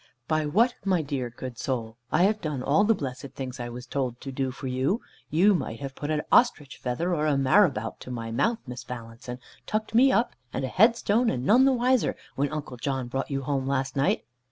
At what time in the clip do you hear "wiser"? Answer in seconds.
11.71-12.15